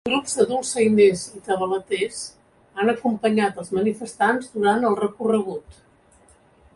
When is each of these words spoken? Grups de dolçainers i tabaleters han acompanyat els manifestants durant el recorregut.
Grups 0.07 0.35
de 0.37 0.43
dolçainers 0.51 1.25
i 1.39 1.41
tabaleters 1.49 2.23
han 2.79 2.91
acompanyat 2.95 3.61
els 3.65 3.71
manifestants 3.81 4.49
durant 4.57 4.89
el 4.91 4.97
recorregut. 5.03 5.81